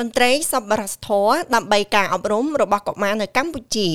[0.00, 3.88] តន្ត្រីសប្បុរសធម៌ដើម្បីការអប់រំរបស់កុមារនៅកម្ពុជា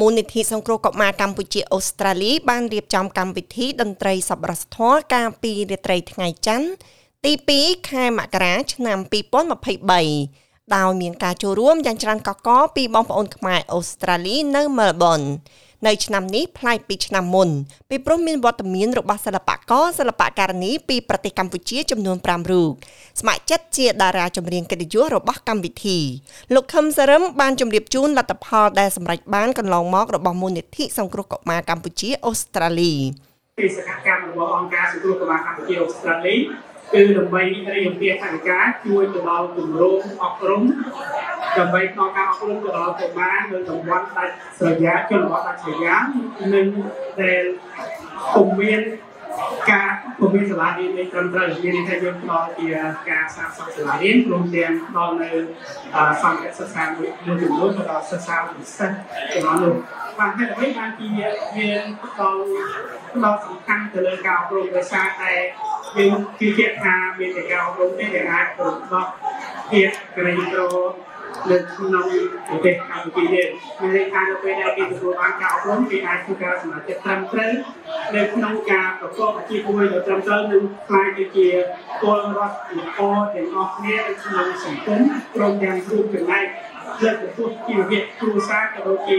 [0.00, 6.68] មូលនិធិសង្គ្រោះកុមារកម្ពុជាអូស្ត្រាលីបានរៀបចំកម្មវិធីតន្ត្រីសប្បុរសធម៌កាលពីរាត្រីថ្ងៃច័ន្ទ
[7.24, 8.98] ទី2ខែមករាឆ្នាំ
[9.86, 15.20] 2023ដោយមានការចូលរួមយ៉ាងច្រើនកកកពីបងប្អូនខ្មែរអូស្ត្រាលីនៅមែលប៊ន
[15.86, 17.48] នៅឆ្នាំនេះប្លែកពីឆ្នាំមុន
[17.90, 22.70] ពីព្រោះមានវត្តមានរបស់សិល្បករសិល្បករនីពីប្រទេសកម្ពុជាចំនួន5រូប
[23.20, 25.98] ស្ម័គ្រចិត្តជាតារាចម្រៀងកិត្តិយសរបស់កម្មវិធី
[26.54, 32.94] លោកខឹមសារឹមបានជម្រាបជូនលទ្ធផលដែលសម្រេចបានកន្លងមករបស់មូលនិធិសង្គ្រោះកុមារកម្ពុជាអូស្ត្រាលី
[33.58, 36.36] ពីសកម្មកម្មរបស់អង្គការសង្គ្រោះកុមារកម្ពុជាអូស្ត្រាលី
[36.94, 40.62] គឺដើម្បីរៀបរៀងថវិកាជួយទៅដល់គម្រោងអប់រំ
[41.58, 46.02] ដើម្បីផ្ដល់ការអប់រំទៅដល់កុមារនៅតំបន់ដាច់ស្រយាលជនបទដាច់ស្រយាល
[46.54, 46.66] និង
[47.20, 47.42] ដែល
[48.34, 48.82] ពុំមាន
[49.70, 52.68] ការពុំមានសាលារៀននៃត្រឹមត្រូវមានន័យថាយើងផ្ដល់ជា
[53.10, 55.30] ការសាងសង់សាលារៀនព្រមទាំងផ្ដល់នៅ
[56.22, 58.96] សម្ភារៈសិក្សាមួយចំនួនទៅដល់សិស្សានុសិស្ស
[59.34, 59.74] ចំនួននោះ
[60.18, 61.28] បានហេតុអ្វីបានជាយើ
[61.82, 62.40] ងផ្ដល់
[63.14, 65.32] ផ្ដល់សំខាន់ទៅលើការអប់រំដោយសារតែ
[65.96, 69.10] យើងជឿជាក់ថាមានតែការអប់រំទេដែលអាចទៅដល់
[69.70, 70.60] ភាពក្រីក្រ
[71.50, 72.06] នៅក្នុង
[72.48, 77.52] ប្រទេសកម្ពុជាយើងមានន័យថានៅពេលដែលគេទទួលបានការអប់រំគេអាចធ្វើការសម្រេចចិត្តត្រឹមត្រូវ
[78.14, 81.48] នៅក្នុងការប្រកបអាជីពមួយដ៏ត្រឹមត្រូវនិងខ្លាយទៅជា
[82.02, 83.00] ពលរដ្ឋល្អ
[83.34, 85.00] ទាំងអស់គ្នានៅក្នុងសង្គម
[85.34, 86.46] ព្រមទាំងរួមចំណែក
[87.02, 89.18] លើកកម្ពស់ជីវភាពគ្រួសារក៏ដូចជា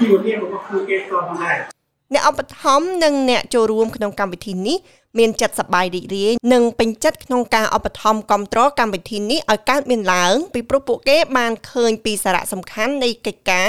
[0.00, 1.77] ជីវភាពរបស់ខ្លួនគេផ្ទាល់ផងដែរ
[2.14, 4.78] អ្នកឧបត្ថម្ភនិងអ្នកចូលរួមក្នុងកម្មវិធីនេះ
[5.18, 13.68] មានចិត្តសប្បាយរីករាយនិងពេញចិត្តក្នុងការឧបត្ថម្ភគ្រប់គ្រងកម្មវិធីនេះឲ្យកើតមានឡើងពីព្រោះពួកគេបានឃើញពីសារៈសំខាន់នៃកិច្ចការ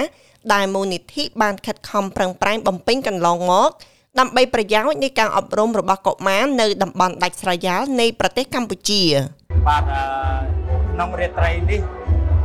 [0.53, 3.69] ដែលមូលនិធិបានខិតខំប្រឹងប្រែងបំពេញកន្លងមក
[4.19, 9.03] ដើម្បីប្រយោជន៍នៃការអប់រំរបស់កុមារនៅតំបន់ដាច់ស្រយាលនៃប្រទេសកម្ពុជា
[9.67, 9.83] បាទ
[10.93, 11.81] ក្នុងរាត្រីនេះ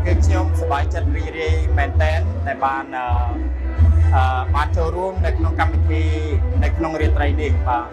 [0.05, 2.13] គឺខ្ញុំសប្បាយចិត្តរីករាយមែនតើ
[2.47, 2.85] ដែលបាន
[4.55, 6.05] បានចូលរួមនៅក្នុងកម្មវិធី
[6.65, 7.89] នៅក្នុងរាត្រីនេះបាទ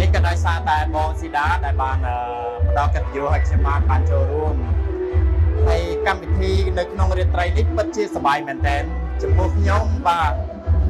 [0.00, 1.98] នេះក៏ដោយសារតែបងស៊ីដាដែលបាន
[2.68, 4.54] ផ្ដល់កិត្តិយសឲ្យខ្ញុំបានបានចូលរួម
[5.66, 8.82] ហើយកម្មវិធីនៅក្នុងរាត្រីនេះពិតជាសប្បាយមែនទែន
[9.22, 10.32] ចំពោះខ្ញុំបាទ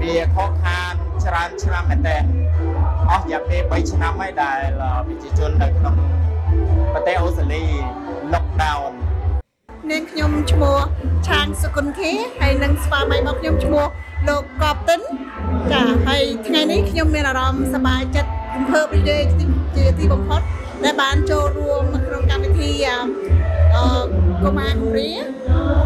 [0.00, 0.92] វាខកខាន
[1.24, 2.22] ច្រើនឆ្នាំមែនទែន
[3.10, 4.60] អស់រយៈពេល3ឆ្នាំហើយដែល
[5.06, 5.94] ប្រជាជននៅក្នុង
[6.92, 7.64] ប្រទេសអូស្ត្រាលី
[8.32, 8.92] lockdown
[9.90, 10.78] នាងខ្ញុំឈ្មោះ
[11.28, 13.86] ឆាងសុគន្ធាហើយនឹងស្វាមីរបស់ខ្ញុំឈ្មោះ
[14.28, 15.00] លោកកបតិន
[15.72, 19.24] ចាហើយថ្ងៃនេះខ្ញុំមានអារម្មណ៍សប្បាយចិត្តរំភើបរីករាយ
[19.76, 20.40] ជាទីបំផុត
[20.84, 24.04] ដែលបានចូលរួមក្នុងកម្មវិធីអឺ
[24.44, 25.10] កុមារគម្រា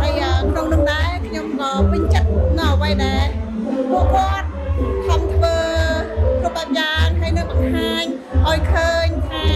[0.01, 0.13] ហើយ
[0.51, 3.27] ក្នុងនោះដែរខ្ញុំក៏ពេញចិត្តនៅអ្វីដែល
[3.91, 4.49] ពួកគាត់
[5.07, 5.57] ខំធ្វើ
[6.41, 8.05] គ្រប់បែបយ៉ាងហើយនៅបង្ហាញ
[8.49, 9.47] ឲ្យឃើញថា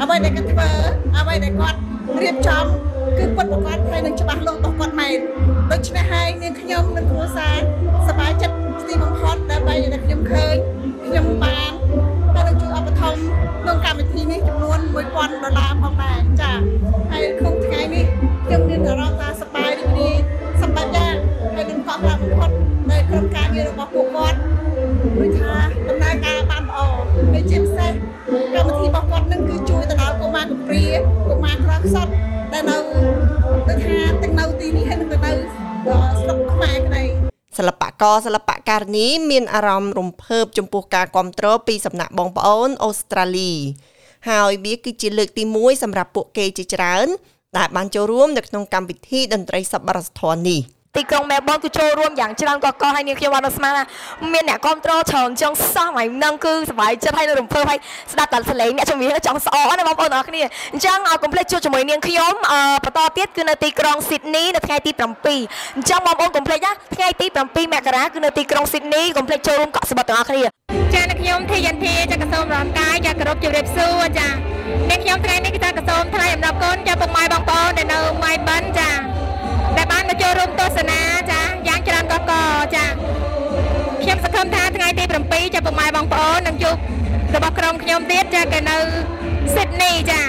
[0.00, 0.70] អ្វីដែលគាត់ធ្វើ
[1.18, 1.78] អ្វីដែលគាត់
[2.22, 2.66] រៀបចំ
[3.22, 5.18] គឺពិតប្រាកដហើយនឹងច្បាស់លាស់របស់គាត់មែន
[5.72, 7.58] ដូច្នេះហើយនាងខ្ញុំនិងគ្រួសារ
[8.08, 8.56] សប្បាយចិត្ត
[8.88, 10.56] ទីបំផុតដើម្បីដែលខ្ញុំឃើញ
[11.06, 11.72] ខ្ញុំបាន
[12.34, 13.22] ហើយនឹងជួយឧបត្ថម្ភ
[13.62, 16.52] ក្នុងកម្មវិធីនេះចំនួន1000ដុល្លារផងដែរចា
[17.10, 18.04] ហើយក្នុងថ្ងៃនេះ
[18.46, 20.16] ខ្ញុំមានអារម្មណ៍ថាសប្បាយរីករាយ
[20.62, 21.14] សម្បត្តិយ៉ាង
[21.54, 22.50] ហើយនឹងកក់ក្ដៅបំផុត
[22.90, 24.38] នៅក្នុងការងាររបស់ពួកគាត់
[25.18, 25.54] ដូចថា
[25.88, 26.78] ដំណើរការបានល្អ
[27.32, 27.92] ហើយជាពិសេស
[28.54, 30.84] កម្មវិធីរបស់គាត់នឹងគឺជួយទៅដល់កុមារកំព្រា
[31.28, 32.10] កុមារក្រខ្សត់
[32.52, 32.76] ដែលនៅ
[33.92, 35.32] ដូចថាទាំងនៅទីនេះហើយនឹងទៅនៅ
[36.20, 37.04] ស្រុកខ្មែរក្តី
[37.58, 43.52] សិល្បករសិល្បករនីមានអារម្មណ៍រំភើបចំពោះការគ្រប់គ្រងពីសំណាក់បងប្អូនអូស្ត្រាលី
[44.30, 47.06] ហើយវាគឺជាលើកទី1សម្រាប់ពួកគេជាច្រើន
[47.56, 50.60] ដែលបានចូលរួមនៅក្នុងកម្មវិធីតន្ត្រីសប្បុរសធម៌នេះ។
[50.96, 53.84] ទីក្រុងមែលប៊នគឺចូលរួមយ៉ាងច្រើនកកហើយនាងខ្ញុំបានស្មានថា
[54.32, 57.78] មានអ្នកគ្រប់គ្រងច្រើនចឹងសោះហើយនឹងគឺសប្បាយចិត្តហើយនៅរំភើបហើយ
[58.12, 60.42] ស្ដាប់តែសលេងអ្នកជំនាញចង់ស្អកណាបងប្អូនទាំងអស់គ្នា
[60.72, 62.32] អញ្ចឹងឲ្យកុំភ្លេចជួបជាមួយនាងខ្ញុំ
[62.84, 70.42] បន្តទៀតគឺនៅទីក្រុងស៊ីដនីនៅថ្ងៃទី7អញ្ចឹងបងប្អូនកុំភ្លេចណាថ្ងៃទី7មករាគឺនៅទីក្រុងស៊ីដនីកុំភ្លេចចូលរួមកក់សបាត់ទាំងអស់គ្នា
[70.94, 74.28] ចាអ្នកខ្ញុំធីយន្ធាចាកសូមរំកាយចាគោរពជម្រាបសួរចា
[74.88, 78.91] អ្នកខ្ញុំថ្ងៃនេះគឺថាកសូមថ្លែងអំណរគុណចាពុកម៉ែបងប្អូនដែលនៅម៉ៃបិនចា
[82.76, 82.84] ចា
[84.02, 86.76] ខ្ញុំសង្ឃឹមថាថ្ងៃទី7ចាពុកម៉ែបងប្អូននឹងជួប
[87.34, 88.76] របស់ក្រុមខ្ញុំទៀតចាគេនៅ
[89.54, 90.20] ស៊ីដនីចា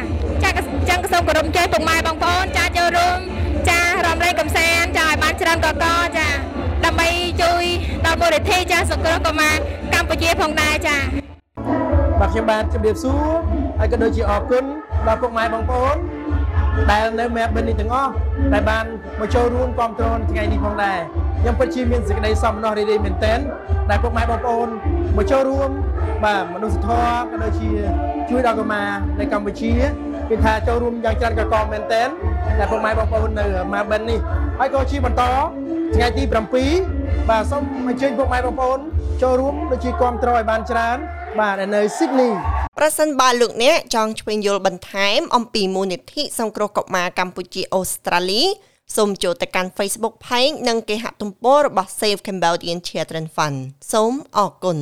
[0.44, 0.50] ចា
[0.90, 3.19] ចឹងសូមគោរពអញ្ជើញពុកម៉ែបងប្អូនចាចូលរួម
[3.69, 5.86] ចារំលែកកំសាន្តចាឲ្យបានច្រើនកក
[6.18, 6.28] ចា
[6.86, 7.07] ដើម្បី
[7.42, 7.63] ជួយ
[8.06, 9.57] ដល់មូលនិធិចាសង្គ្រោះកុមារ
[9.94, 10.98] កម្ពុជាផងដែរចា
[12.19, 13.25] បាទខ្ញុំបាទជម្រាបសួរ
[13.80, 14.63] ហើយក៏ដូចជាអរគុណ
[15.07, 15.95] ដល់ពុកម៉ែបងប្អូន
[16.92, 18.12] ដែលនៅមែបិននេះទាំងអស់
[18.54, 18.86] ដែលបាន
[19.20, 21.00] មកចូលរួមគ្រប់គ្រងថ្ងៃនេះផងដែរ
[21.42, 23.40] ខ្ញុំពិតជាមានសេចក្តីសោមនស្សរីករាយមែនទែន
[23.90, 24.68] ដែលពុកម៉ែបងប្អូន
[25.18, 25.70] មកចូលរួម
[26.24, 27.72] បាទមនុស្សធម៌ក៏ដូចជា
[28.30, 28.90] ជួយដល់កុមារ
[29.20, 29.72] នៅកម្ពុជា
[30.30, 32.10] គឺថាចូលរួមយ៉ាងច្រើនកកមែនតែន
[32.60, 34.19] ដែលពុកម៉ែបងប្អូននៅម៉ាបិននេះ
[34.60, 35.24] ហើយក៏ជាបន្ត
[35.96, 36.24] ថ្ងៃទី
[36.78, 38.80] 7បាទសូមអញ្ជើញពុកម៉ែបងប្អូន
[39.22, 40.98] ចូលរួមដូចជាគ្រប់គ្រងឲ្យបានច្រើន
[41.40, 42.30] បាទនៅស៊ីដនី
[42.78, 48.44] ប្រសិនបើលោកអ្នកចង់ឆ្វេងយល់បន្ថែមអំពីមូលនិធិសង្គ្រោះកុមារកម្ពុជាអូស្ត្រាលី
[48.96, 53.58] សូមចូលទៅកាន់ Facebook Page និងគេហទំព័ររបស់ Save Cambodian Children Fund
[53.92, 54.78] សូមអរគុណ